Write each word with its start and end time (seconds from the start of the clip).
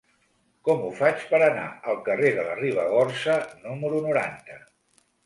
Com 0.67 0.79
ho 0.85 0.87
faig 0.99 1.19
per 1.33 1.41
anar 1.47 1.65
al 1.93 1.99
carrer 2.07 2.31
de 2.37 2.45
la 2.47 2.55
Ribagorça 2.63 3.37
número 3.67 4.01
noranta? 4.07 4.59